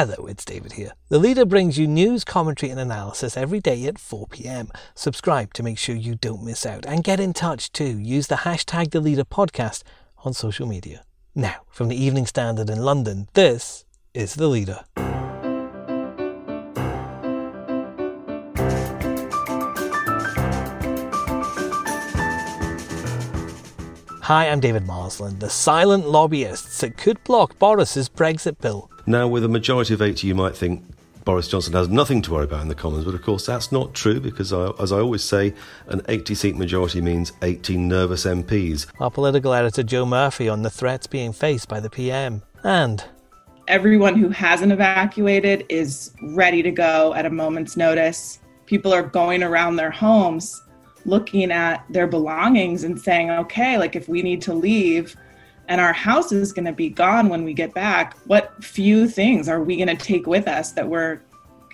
[0.00, 0.92] Hello, it's David here.
[1.08, 4.70] The Leader brings you news, commentary, and analysis every day at 4 pm.
[4.94, 7.98] Subscribe to make sure you don't miss out and get in touch too.
[7.98, 9.82] Use the hashtag The Leader Podcast
[10.18, 11.02] on social media.
[11.34, 13.84] Now, from the Evening Standard in London, this
[14.14, 14.84] is The Leader.
[24.22, 28.88] Hi, I'm David Marsland, the silent lobbyists that could block Boris's Brexit bill.
[29.08, 30.84] Now, with a majority of 80, you might think
[31.24, 33.94] Boris Johnson has nothing to worry about in the Commons, but of course that's not
[33.94, 35.54] true because, I, as I always say,
[35.86, 38.86] an 80 seat majority means 18 nervous MPs.
[39.00, 42.42] Our political editor Joe Murphy on the threats being faced by the PM.
[42.64, 43.02] And
[43.66, 48.40] everyone who hasn't evacuated is ready to go at a moment's notice.
[48.66, 50.62] People are going around their homes
[51.06, 55.16] looking at their belongings and saying, okay, like if we need to leave
[55.68, 59.48] and our house is going to be gone when we get back, what few things
[59.48, 61.16] are we going to take with us that we're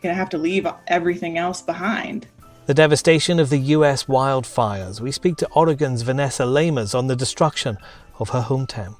[0.02, 2.26] going to have to leave everything else behind?
[2.66, 5.00] The devastation of the US wildfires.
[5.00, 7.78] We speak to Oregon's Vanessa Lamers on the destruction
[8.18, 8.96] of her hometown.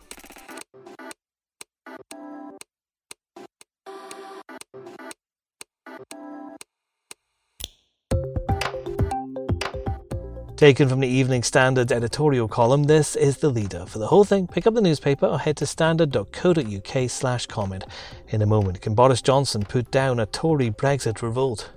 [10.65, 13.85] Taken from the Evening Standard's editorial column, this is the leader.
[13.85, 17.85] For the whole thing, pick up the newspaper or head to standard.co.uk slash comment.
[18.31, 21.71] In a moment, can Boris Johnson put down a Tory Brexit revolt?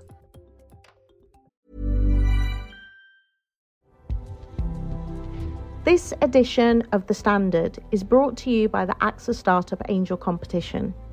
[5.83, 10.93] This edition of The Standard is brought to you by the AXA Startup Angel Competition.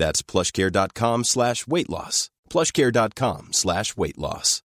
[0.00, 2.30] That's plushcare.com slash weight loss.
[2.48, 4.62] Plushcare.com slash weight loss.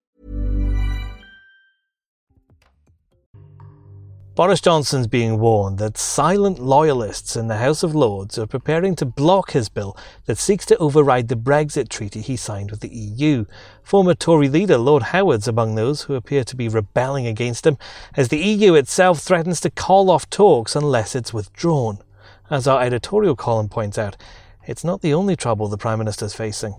[4.34, 9.06] Boris Johnson's being warned that silent loyalists in the House of Lords are preparing to
[9.06, 9.96] block his bill
[10.26, 13.46] that seeks to override the Brexit treaty he signed with the EU.
[13.84, 17.78] Former Tory leader Lord Howard's among those who appear to be rebelling against him,
[18.16, 22.00] as the EU itself threatens to call off talks unless it's withdrawn.
[22.50, 24.18] As our editorial column points out,
[24.66, 26.76] it's not the only trouble the Prime Minister is facing.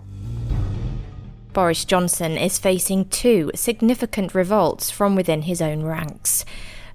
[1.53, 6.45] Boris Johnson is facing two significant revolts from within his own ranks.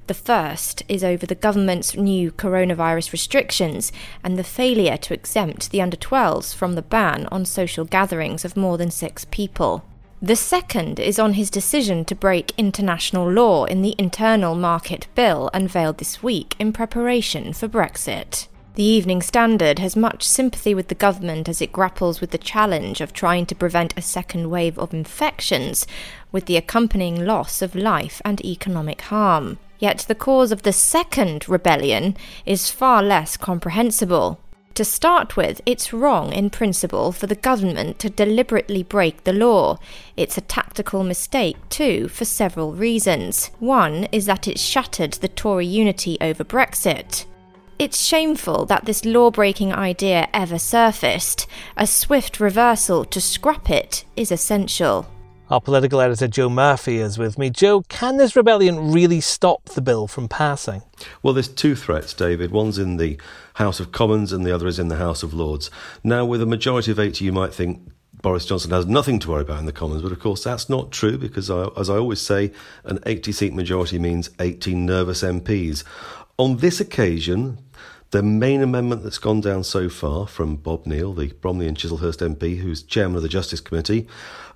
[0.08, 3.92] The first is over the government's new coronavirus restrictions
[4.24, 8.56] and the failure to exempt the under 12s from the ban on social gatherings of
[8.56, 9.84] more than six people.
[10.22, 15.50] The second is on his decision to break international law in the Internal Market Bill
[15.54, 18.48] unveiled this week in preparation for Brexit.
[18.76, 23.00] The Evening Standard has much sympathy with the government as it grapples with the challenge
[23.00, 25.88] of trying to prevent a second wave of infections,
[26.34, 29.60] with the accompanying loss of life and economic harm.
[29.80, 34.42] Yet the cause of the second rebellion is far less comprehensible.
[34.74, 39.78] To start with, it's wrong in principle for the government to deliberately break the law.
[40.18, 43.52] It's a tactical mistake, too, for several reasons.
[43.60, 47.24] One is that it shattered the Tory unity over Brexit.
[47.78, 51.46] It's shameful that this law breaking idea ever surfaced.
[51.76, 55.12] A swift reversal to scrap it is essential.
[55.50, 57.50] Our political editor Joe Murphy is with me.
[57.50, 60.84] Joe, can this rebellion really stop the bill from passing?
[61.22, 62.52] Well, there's two threats, David.
[62.52, 63.20] One's in the
[63.56, 65.70] House of Commons and the other is in the House of Lords.
[66.02, 69.42] Now, with a majority of 80, you might think Boris Johnson has nothing to worry
[69.42, 72.22] about in the Commons, but of course that's not true because, I, as I always
[72.22, 72.54] say,
[72.86, 75.84] an 80 seat majority means 18 nervous MPs.
[76.38, 77.60] On this occasion,
[78.12, 82.36] the main amendment that's gone down so far from Bob Neill, the Bromley and Chislehurst
[82.36, 84.08] MP, who's chairman of the Justice Committee,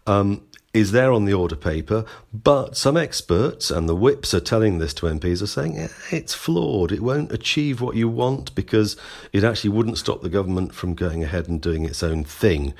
[0.06, 4.78] um, is there on the order paper, but some experts and the whips are telling
[4.78, 6.92] this to MPs are saying eh, it's flawed.
[6.92, 8.96] It won't achieve what you want because
[9.34, 12.74] it actually wouldn't stop the government from going ahead and doing its own thing.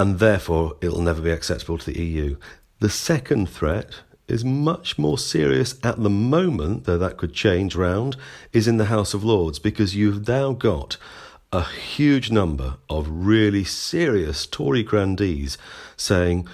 [0.00, 2.36] and therefore it'll never be acceptable to the EU.
[2.78, 4.00] The second threat
[4.30, 8.16] is much more serious at the moment, though that could change round,
[8.52, 10.96] is in the House of Lords because you've now got
[11.52, 15.58] a huge number of really serious Tory grandees
[15.96, 16.46] saying,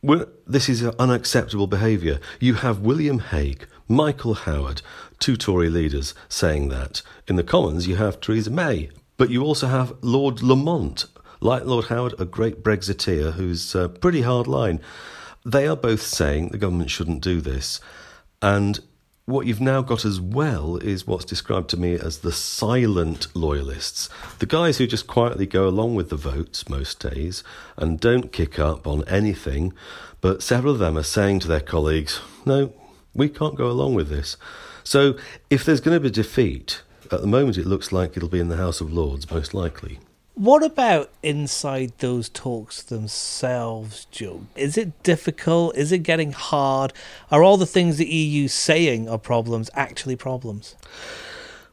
[0.00, 2.20] well, this is unacceptable behaviour.
[2.38, 4.82] You have William Hague, Michael Howard,
[5.18, 7.02] two Tory leaders saying that.
[7.26, 11.06] In the Commons, you have Theresa May, but you also have Lord Lamont,
[11.40, 14.80] like Lord Howard, a great Brexiteer who's a pretty hard line.
[15.44, 17.80] They are both saying the government shouldn't do this.
[18.40, 18.80] And
[19.26, 24.08] what you've now got as well is what's described to me as the silent loyalists.
[24.38, 27.42] The guys who just quietly go along with the votes most days
[27.76, 29.72] and don't kick up on anything.
[30.20, 32.72] But several of them are saying to their colleagues, no,
[33.14, 34.36] we can't go along with this.
[34.82, 35.16] So
[35.48, 38.48] if there's going to be defeat, at the moment it looks like it'll be in
[38.48, 40.00] the House of Lords, most likely.
[40.34, 44.46] What about inside those talks themselves, Joe?
[44.56, 45.76] Is it difficult?
[45.76, 46.92] Is it getting hard?
[47.30, 50.74] Are all the things the EU saying are problems actually problems?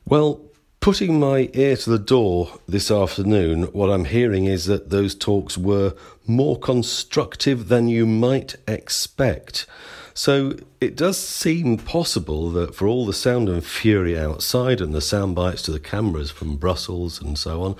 [0.06, 0.42] Well,
[0.80, 5.57] putting my ear to the door this afternoon, what I'm hearing is that those talks
[5.57, 5.96] were
[6.28, 9.66] more constructive than you might expect.
[10.13, 15.02] So it does seem possible that for all the sound and fury outside and the
[15.02, 17.75] sound bites to the cameras from Brussels and so on,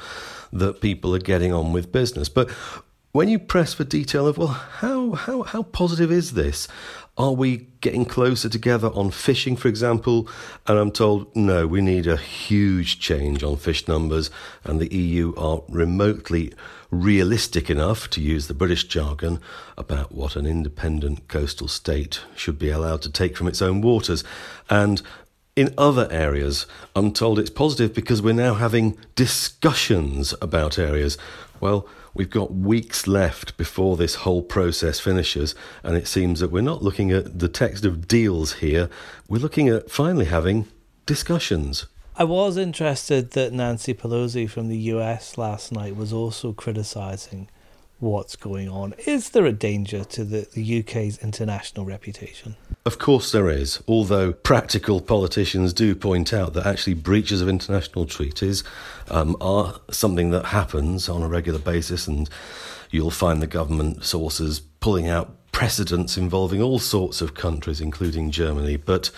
[0.54, 2.30] that people are getting on with business.
[2.30, 2.50] But
[3.12, 6.68] when you press for detail of, well, how, how, how positive is this?
[7.18, 10.30] Are we getting closer together on fishing, for example?
[10.66, 14.32] And I'm told, no, we need a huge change on fish numbers,
[14.64, 16.54] and the EU are remotely
[16.90, 19.40] realistic enough, to use the British jargon,
[19.78, 24.24] about what an independent coastal state should be allowed to take from its own waters.
[24.70, 25.02] And
[25.56, 26.66] in other areas,
[26.96, 31.18] I'm told it's positive because we're now having discussions about areas.
[31.62, 35.54] Well, we've got weeks left before this whole process finishes,
[35.84, 38.90] and it seems that we're not looking at the text of deals here.
[39.30, 40.68] We're looking at finally having
[41.06, 41.86] discussions.
[42.18, 47.48] I was interested that Nancy Pelosi from the US last night was also criticising
[48.02, 48.94] what's going on.
[49.06, 52.56] Is there a danger to the, the UK's international reputation?
[52.84, 58.06] Of course, there is, although practical politicians do point out that actually breaches of international
[58.08, 58.64] treaties
[59.10, 62.28] um, are something that happens on a regular basis, and
[62.90, 68.78] you'll find the government sources pulling out precedents involving all sorts of countries, including Germany.
[68.78, 69.12] But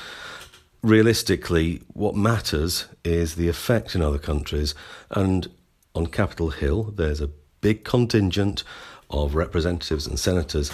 [0.81, 4.75] realistically, what matters is the effect in other countries,
[5.09, 5.50] and
[5.95, 7.30] on Capitol Hill, there's a
[7.63, 8.63] big contingent
[9.10, 10.71] of representatives and senators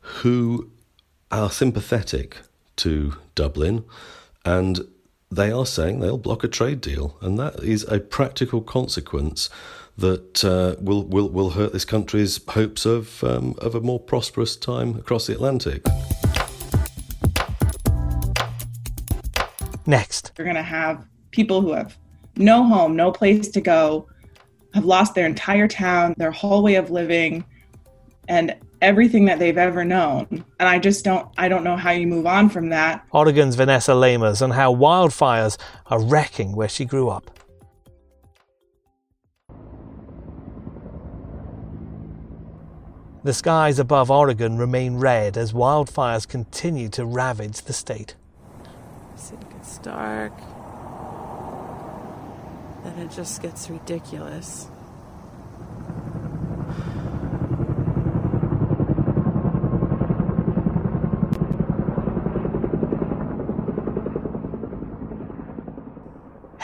[0.00, 0.70] who
[1.30, 2.38] are sympathetic
[2.76, 3.84] to Dublin
[4.44, 4.80] and
[5.30, 7.16] they are saying they'll block a trade deal.
[7.20, 9.50] And that is a practical consequence
[9.98, 14.56] that uh, will, will, will hurt this country's hopes of, um, of a more prosperous
[14.56, 15.84] time across the Atlantic.
[19.86, 20.32] Next.
[20.36, 21.96] You're going to have people who have
[22.36, 24.08] no home, no place to go,
[24.76, 27.44] have lost their entire town, their whole way of living,
[28.28, 30.26] and everything that they've ever known.
[30.30, 33.04] And I just don't I don't know how you move on from that.
[33.10, 37.30] Oregon's Vanessa Lamers and how wildfires are wrecking where she grew up.
[43.24, 48.14] The skies above Oregon remain red as wildfires continue to ravage the state.
[49.32, 50.32] It gets dark
[52.86, 54.68] then it just gets ridiculous.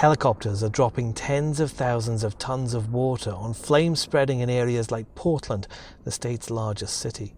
[0.02, 4.90] Helicopters are dropping tens of thousands of tons of water on flames spreading in areas
[4.90, 5.68] like Portland,
[6.02, 7.34] the state's largest city.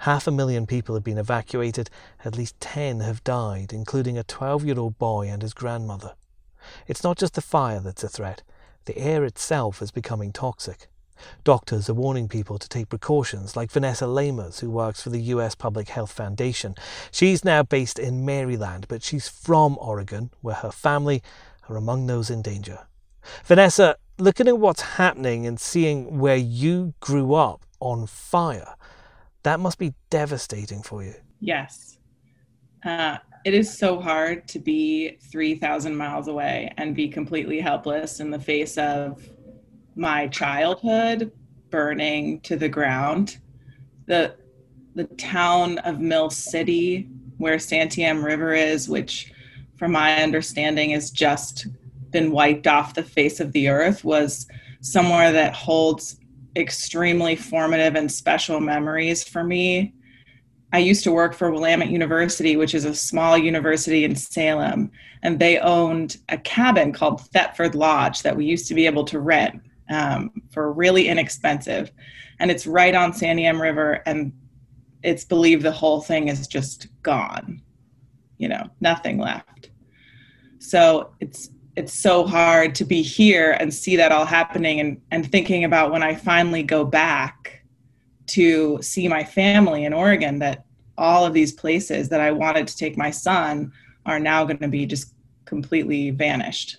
[0.00, 1.88] Half a million people have been evacuated,
[2.22, 6.12] at least 10 have died, including a 12 year old boy and his grandmother.
[6.86, 8.42] It's not just the fire that's a threat,
[8.84, 10.88] the air itself is becoming toxic.
[11.42, 15.54] Doctors are warning people to take precautions, like Vanessa Lamers, who works for the US
[15.54, 16.74] Public Health Foundation.
[17.10, 21.22] She's now based in Maryland, but she's from Oregon, where her family
[21.68, 22.86] are among those in danger.
[23.44, 28.74] Vanessa, looking at what's happening and seeing where you grew up on fire,
[29.42, 31.14] that must be devastating for you.
[31.40, 31.98] Yes.
[32.84, 38.30] Uh, it is so hard to be 3,000 miles away and be completely helpless in
[38.30, 39.28] the face of
[39.96, 41.30] my childhood
[41.70, 43.38] burning to the ground.
[44.06, 44.36] The,
[44.94, 49.32] the town of Mill City, where Santiam River is, which,
[49.76, 51.66] from my understanding, has just
[52.10, 54.46] been wiped off the face of the earth, was
[54.80, 56.16] somewhere that holds
[56.56, 59.92] extremely formative and special memories for me.
[60.72, 64.90] I used to work for Willamette University, which is a small university in Salem,
[65.22, 69.20] and they owned a cabin called Thetford Lodge that we used to be able to
[69.20, 71.90] rent um, for really inexpensive.
[72.40, 74.32] And it's right on Santiam River, and
[75.02, 77.62] it's believed the whole thing is just gone.
[78.38, 79.70] You know, nothing left.
[80.58, 85.30] So it's it's so hard to be here and see that all happening and, and
[85.30, 87.64] thinking about when I finally go back
[88.26, 90.64] to see my family in Oregon that
[90.96, 93.72] all of these places that I wanted to take my son
[94.06, 95.12] are now going to be just
[95.44, 96.78] completely vanished.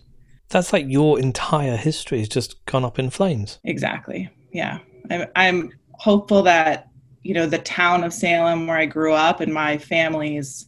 [0.50, 3.59] That's like your entire history has just gone up in flames.
[3.63, 4.29] Exactly.
[4.51, 4.79] Yeah.
[5.09, 6.89] I'm, I'm hopeful that,
[7.24, 10.67] you know, the town of Salem where I grew up and my family's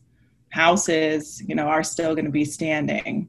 [0.50, 3.28] houses, you know, are still going to be standing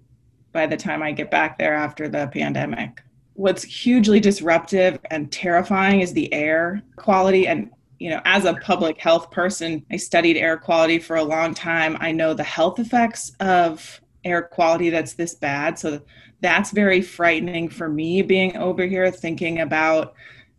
[0.52, 3.02] by the time I get back there after the pandemic.
[3.34, 7.46] What's hugely disruptive and terrifying is the air quality.
[7.46, 11.54] And, you know, as a public health person, I studied air quality for a long
[11.54, 11.96] time.
[12.00, 15.78] I know the health effects of air quality that's this bad.
[15.78, 16.00] So
[16.40, 20.14] that's very frightening for me being over here thinking about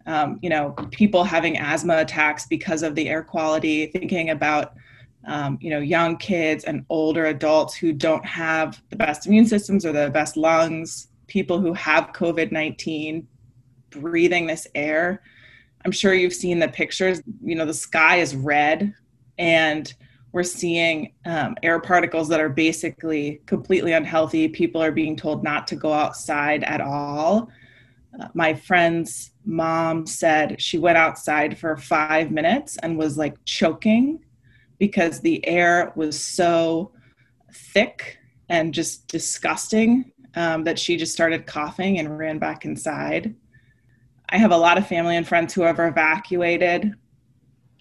[0.06, 4.74] um, you know people having asthma attacks because of the air quality thinking about
[5.29, 9.86] um, you know young kids and older adults who don't have the best immune systems
[9.86, 13.24] or the best lungs people who have covid-19
[13.91, 15.21] breathing this air
[15.86, 17.21] i'm sure you've seen the pictures.
[17.41, 18.93] You know the sky is red
[19.38, 19.93] and
[20.31, 24.48] we're seeing um, air particles that are basically completely unhealthy.
[24.48, 27.50] People are being told not to go outside at all.
[28.19, 34.24] Uh, my friend's mom said she went outside for five minutes and was like choking
[34.79, 36.91] because the air was so
[37.53, 38.17] thick
[38.50, 43.36] and just disgusting um, that she just started coughing and ran back inside.
[44.29, 46.93] I have a lot of family and friends who have evacuated.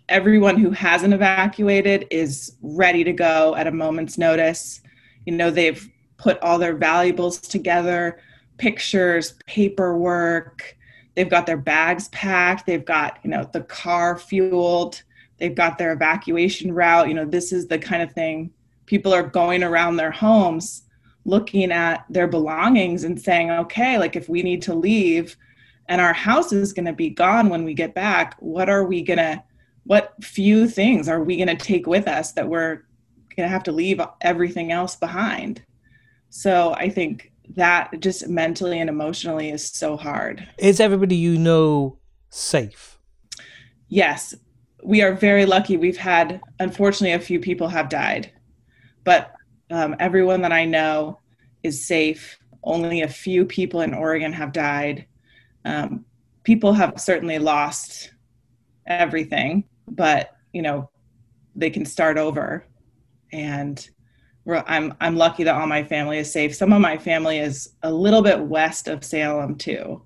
[0.08, 4.80] Everyone who hasn't evacuated is ready to go at a moment's notice.
[5.26, 8.18] You know, they've put all their valuables together
[8.58, 10.76] pictures, paperwork.
[11.14, 12.66] They've got their bags packed.
[12.66, 15.02] They've got, you know, the car fueled
[15.38, 18.50] they've got their evacuation route you know this is the kind of thing
[18.86, 20.82] people are going around their homes
[21.24, 25.36] looking at their belongings and saying okay like if we need to leave
[25.88, 29.02] and our house is going to be gone when we get back what are we
[29.02, 29.42] going to
[29.84, 32.82] what few things are we going to take with us that we're
[33.36, 35.62] going to have to leave everything else behind?
[36.30, 40.46] So i think that just mentally and emotionally is so hard.
[40.58, 42.98] Is everybody you know safe?
[43.88, 44.34] Yes
[44.82, 45.76] we are very lucky.
[45.76, 48.32] We've had, unfortunately, a few people have died,
[49.04, 49.32] but
[49.70, 51.20] um, everyone that I know
[51.62, 52.38] is safe.
[52.62, 55.06] Only a few people in Oregon have died.
[55.64, 56.04] Um,
[56.42, 58.12] people have certainly lost
[58.86, 60.90] everything, but you know,
[61.54, 62.64] they can start over.
[63.32, 63.88] And
[64.48, 66.54] I'm I'm lucky that all my family is safe.
[66.54, 70.02] Some of my family is a little bit west of Salem too,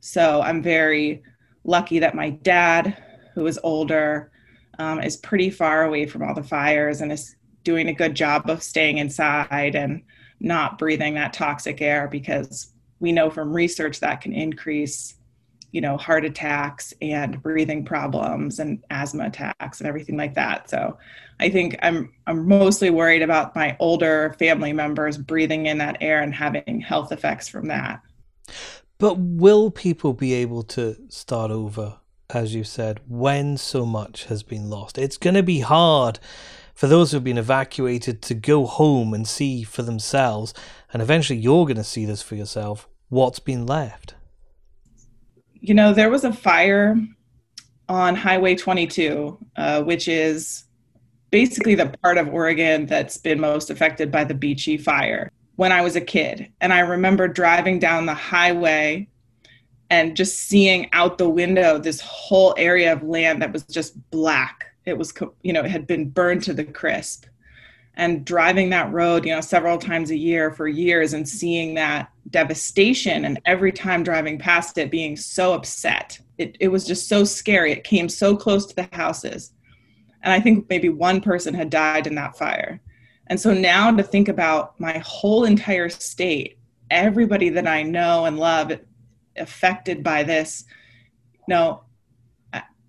[0.00, 1.22] so I'm very
[1.64, 2.96] lucky that my dad
[3.34, 4.30] who is older,
[4.78, 8.48] um, is pretty far away from all the fires and is doing a good job
[8.48, 10.02] of staying inside and
[10.40, 15.14] not breathing that toxic air because we know from research that can increase
[15.70, 20.68] you know heart attacks and breathing problems and asthma attacks and everything like that.
[20.68, 20.98] So
[21.40, 26.22] i think i'm i'm mostly worried about my older family members breathing in that air
[26.22, 28.00] and having health effects from that.
[28.98, 31.98] But will people be able to start over
[32.34, 34.98] as you said, when so much has been lost.
[34.98, 36.18] It's going to be hard
[36.74, 40.54] for those who've been evacuated to go home and see for themselves,
[40.92, 44.14] and eventually you're going to see this for yourself, what's been left.
[45.60, 46.96] You know, there was a fire
[47.88, 50.64] on Highway 22, uh, which is
[51.30, 55.82] basically the part of Oregon that's been most affected by the Beachy fire when I
[55.82, 56.50] was a kid.
[56.60, 59.08] And I remember driving down the highway
[59.92, 64.74] and just seeing out the window this whole area of land that was just black.
[64.86, 67.26] It was you know it had been burned to the crisp.
[67.94, 72.10] And driving that road you know several times a year for years and seeing that
[72.30, 76.18] devastation and every time driving past it being so upset.
[76.38, 77.70] It, it was just so scary.
[77.70, 79.52] It came so close to the houses.
[80.22, 82.80] And i think maybe one person had died in that fire.
[83.26, 86.56] And so now to think about my whole entire state
[86.90, 88.70] everybody that i know and love
[89.36, 90.64] affected by this
[91.48, 91.82] no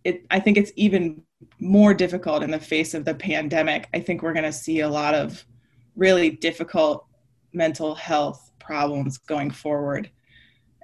[0.04, 1.22] it, i think it's even
[1.60, 4.90] more difficult in the face of the pandemic i think we're going to see a
[4.90, 5.46] lot of
[5.96, 7.06] really difficult
[7.54, 10.10] mental health problems going forward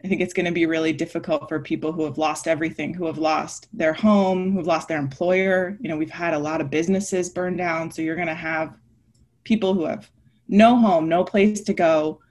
[0.03, 3.05] I think it's going to be really difficult for people who have lost everything, who
[3.05, 5.77] have lost their home, who've lost their employer.
[5.81, 7.91] You know, we've had a lot of businesses burned down.
[7.91, 8.77] So you're going to have
[9.43, 10.09] people who have
[10.47, 12.21] no home, no place to go,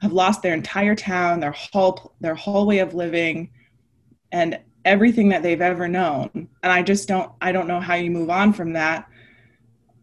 [0.00, 3.50] have lost their entire town, their whole their whole way of living,
[4.32, 6.48] and everything that they've ever known.
[6.62, 9.08] And I just don't I don't know how you move on from that.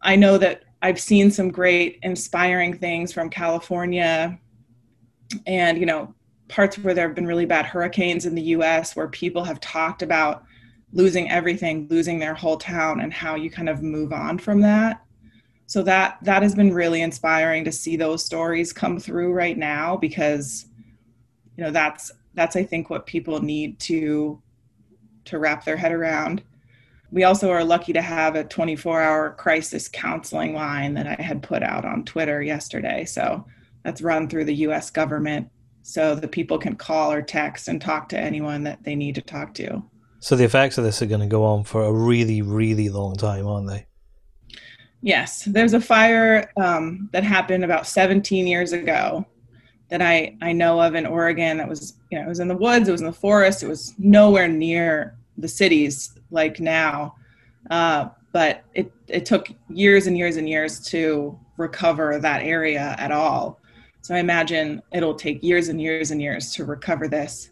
[0.00, 4.38] I know that I've seen some great inspiring things from California
[5.46, 6.14] and you know
[6.48, 10.02] parts where there have been really bad hurricanes in the US where people have talked
[10.02, 10.44] about
[10.92, 15.02] losing everything, losing their whole town and how you kind of move on from that.
[15.66, 19.96] So that that has been really inspiring to see those stories come through right now
[19.96, 20.66] because
[21.56, 24.40] you know that's that's I think what people need to
[25.26, 26.42] to wrap their head around.
[27.10, 31.62] We also are lucky to have a 24-hour crisis counseling line that I had put
[31.62, 33.04] out on Twitter yesterday.
[33.04, 33.46] So
[33.84, 35.48] that's run through the US government
[35.82, 39.20] so that people can call or text and talk to anyone that they need to
[39.20, 39.82] talk to.
[40.20, 43.16] So the effects of this are going to go on for a really, really long
[43.16, 43.86] time, aren't they?
[45.02, 49.26] Yes, there's a fire um, that happened about 17 years ago
[49.90, 52.56] that I, I know of in Oregon that was, you know, it was in the
[52.56, 57.16] woods, it was in the forest, it was nowhere near the cities like now.
[57.70, 63.10] Uh, but it, it took years and years and years to recover that area at
[63.10, 63.60] all.
[64.02, 67.50] So I imagine it'll take years and years and years to recover this.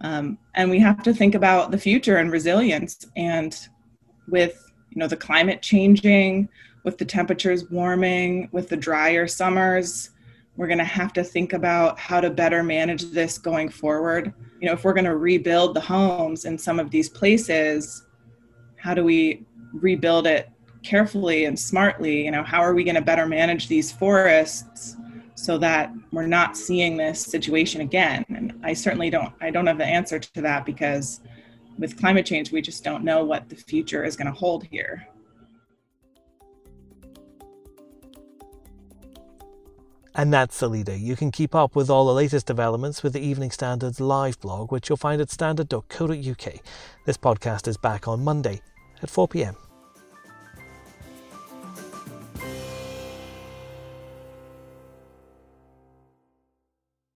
[0.00, 3.06] Um, and we have to think about the future and resilience.
[3.16, 3.56] And
[4.28, 6.48] with you know the climate changing,
[6.84, 10.10] with the temperatures warming, with the drier summers,
[10.56, 14.32] we're going to have to think about how to better manage this going forward.
[14.60, 18.06] You know, if we're going to rebuild the homes in some of these places,
[18.76, 20.50] how do we rebuild it
[20.82, 22.24] carefully and smartly?
[22.24, 24.96] You know, how are we going to better manage these forests?
[25.38, 29.78] so that we're not seeing this situation again and i certainly don't i don't have
[29.78, 31.20] the answer to that because
[31.78, 35.06] with climate change we just don't know what the future is going to hold here
[40.18, 40.96] And that's the leader.
[40.96, 44.72] You can keep up with all the latest developments with the Evening Standard's live blog,
[44.72, 46.54] which you'll find at standard.co.uk.
[47.06, 48.60] This podcast is back on Monday
[49.00, 49.54] at 4 pm.